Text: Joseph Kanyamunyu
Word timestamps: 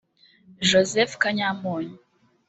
Joseph 0.69 1.13
Kanyamunyu 1.21 1.95